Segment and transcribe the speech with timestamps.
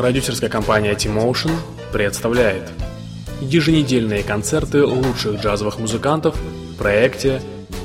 [0.00, 1.50] Продюсерская компания T-Motion
[1.92, 2.70] представляет
[3.42, 7.42] еженедельные концерты лучших джазовых музыкантов в проекте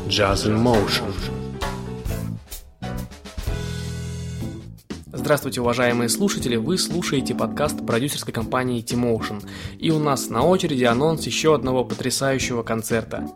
[0.08, 1.35] Jazz in Motion.
[5.26, 6.56] Здравствуйте, уважаемые слушатели!
[6.56, 9.44] Вы слушаете подкаст продюсерской компании T-Motion.
[9.80, 13.28] И у нас на очереди анонс еще одного потрясающего концерта.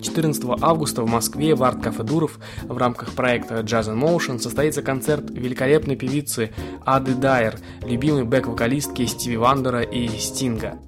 [0.00, 5.30] 14 августа в Москве в арт-кафе Дуров в рамках проекта Jazz in Motion состоится концерт
[5.30, 6.52] великолепной певицы
[6.86, 10.78] Ады Дайер, любимой бэк-вокалистки Стиви Вандера и Стинга.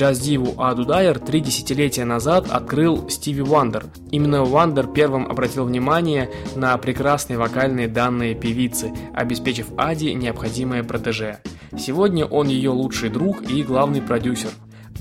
[0.00, 3.84] Джаз-диву Аду Дайер три десятилетия назад открыл Стиви Вандер.
[4.10, 11.40] Именно Вандер первым обратил внимание на прекрасные вокальные данные певицы, обеспечив Аде необходимое протеже.
[11.78, 14.48] Сегодня он ее лучший друг и главный продюсер.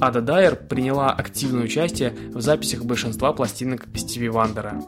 [0.02, 4.84] Ада Дайер приняла активное участие в записях большинства пластинок Стиви Вандера.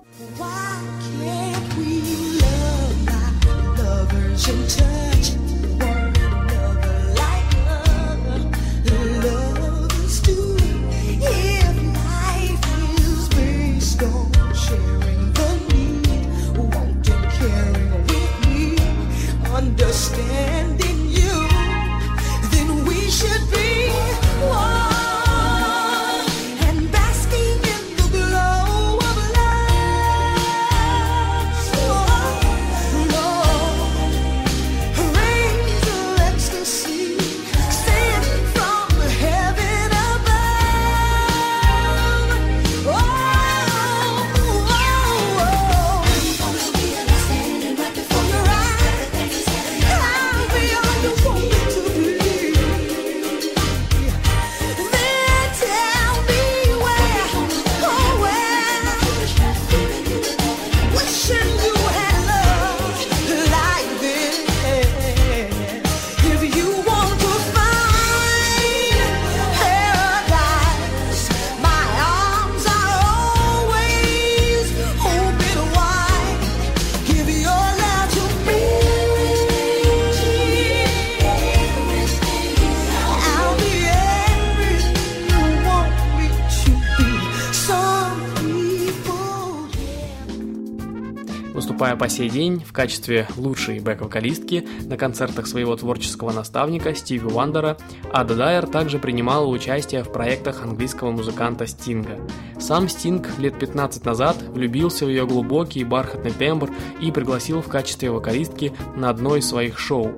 [91.81, 97.75] Выступая по сей день в качестве лучшей бэк-вокалистки на концертах своего творческого наставника Стиви Уандера,
[98.13, 102.19] Ада Дайер также принимала участие в проектах английского музыканта Стинга.
[102.59, 106.69] Сам Стинг лет 15 назад влюбился в ее глубокий бархатный тембр
[107.01, 110.13] и пригласил в качестве вокалистки на одно из своих шоу.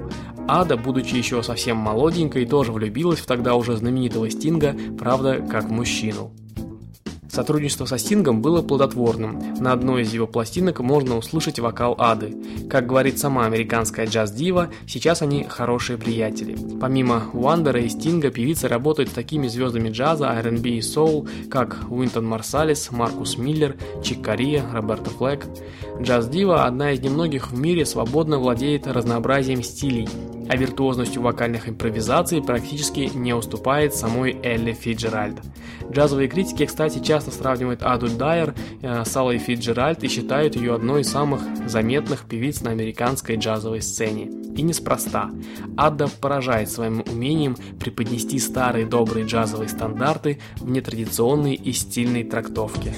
[0.49, 6.33] Ада, будучи еще совсем молоденькой, тоже влюбилась в тогда уже знаменитого Стинга, правда, как мужчину.
[7.33, 9.55] Сотрудничество со Стингом было плодотворным.
[9.59, 12.35] На одной из его пластинок можно услышать вокал Ады.
[12.69, 16.55] Как говорит сама американская джаз-дива, сейчас они хорошие приятели.
[16.79, 22.27] Помимо Уандера и Стинга, певица работает с такими звездами джаза, R&B и соул, как Уинтон
[22.27, 25.47] Марсалис, Маркус Миллер, Чик Кория, Роберто Флэк.
[26.01, 30.07] Джаз-дива– одна из немногих в мире свободно владеет разнообразием стилей,
[30.49, 35.39] а виртуозностью вокальных импровизаций практически не уступает самой Элли Фиджеральд.
[35.91, 41.01] Джазовые критики, кстати, часто сравнивают Аду Дайер э, с Аллой Фиджеральд и считают ее одной
[41.01, 44.29] из самых заметных певиц на американской джазовой сцене.
[44.55, 45.31] И неспроста.
[45.77, 52.93] Ада поражает своим умением преподнести старые добрые джазовые стандарты в нетрадиционной и стильной трактовке.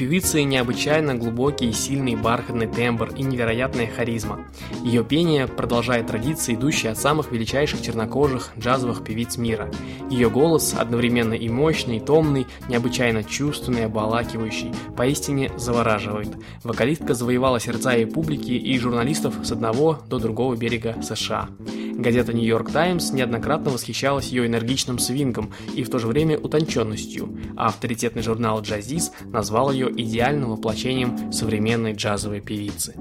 [0.00, 4.46] Певицы необычайно глубокий сильный бархатный тембр и невероятная харизма.
[4.82, 9.70] Ее пение продолжает традиции, идущие от самых величайших чернокожих джазовых певиц мира.
[10.08, 16.30] Ее голос одновременно и мощный, и томный, необычайно чувственный, обалакивающий, поистине завораживает.
[16.64, 21.50] Вокалистка завоевала сердца и публики, и журналистов с одного до другого берега США.
[22.00, 27.66] Газета York Times неоднократно восхищалась ее энергичным свингом и в то же время утонченностью, а
[27.66, 32.94] авторитетный журнал Jazzis назвал ее идеальным воплощением современной джазовой певицы.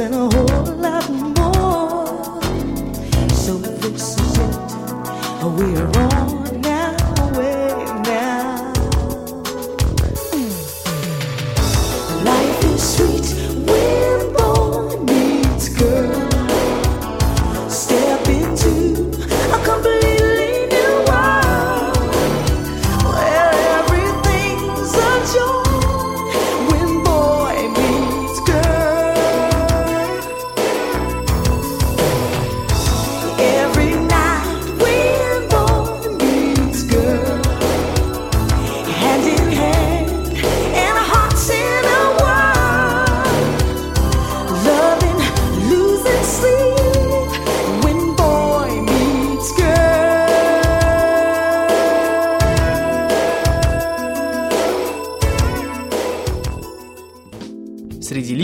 [0.00, 0.41] and a whole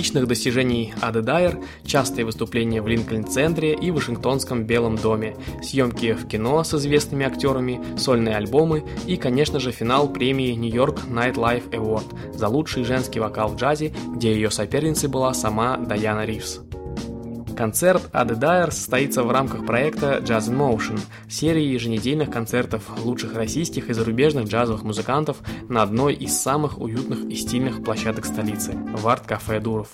[0.08, 6.64] личных достижений Ады Дайер– частые выступления в Линкольн-центре и Вашингтонском Белом доме, съемки в кино
[6.64, 12.84] с известными актерами, сольные альбомы и, конечно же, финал премии York Nightlife Award за лучший
[12.84, 16.67] женский вокал в джазе, где ее соперницей была сама Даяна Ривз.
[17.58, 23.90] Концерт Ады Дайер состоится в рамках проекта Jazz in Motion, серии еженедельных концертов лучших российских
[23.90, 25.38] и зарубежных джазовых музыкантов
[25.68, 29.88] на одной из самых уютных и стильных площадок столицы– в арт-кафе Дуров.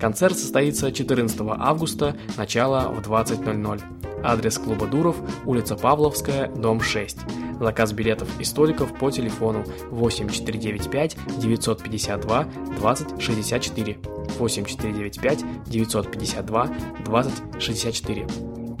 [0.00, 3.82] Концерт состоится 14 августа, начало в 20.00.
[4.24, 5.14] Адрес клуба Дуров,
[5.46, 7.18] улица Павловская, дом 6.
[7.60, 12.44] Заказ билетов и столиков по телефону 8495 952
[12.80, 13.98] 2064.
[14.40, 16.70] 8495 952
[17.04, 18.26] 2064.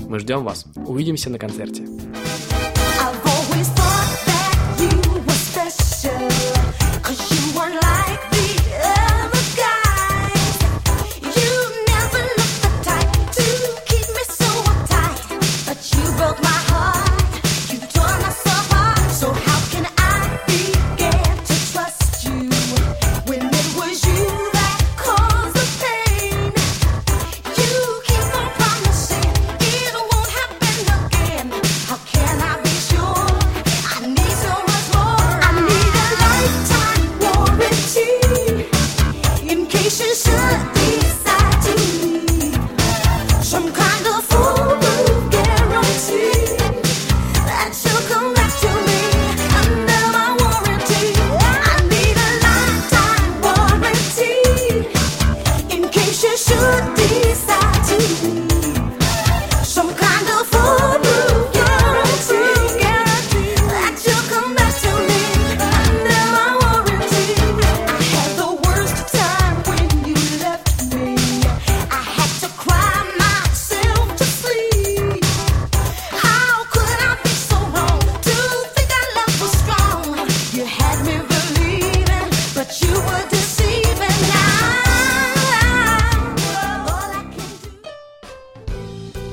[0.08, 0.66] Мы ждем вас.
[0.86, 1.86] Увидимся на концерте.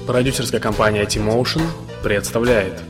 [0.08, 1.64] Продюсерская компания T-Motion
[2.02, 2.82] представляет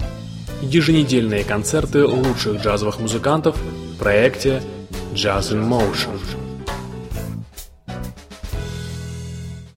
[0.62, 4.62] еженедельные концерты лучших джазовых музыкантов в проекте
[5.16, 6.47] Jazz in Motion.